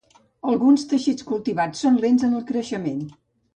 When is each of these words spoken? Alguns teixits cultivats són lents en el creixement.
Alguns 0.51 0.85
teixits 0.93 1.27
cultivats 1.33 1.85
són 1.87 2.01
lents 2.07 2.27
en 2.31 2.35
el 2.41 2.49
creixement. 2.51 3.07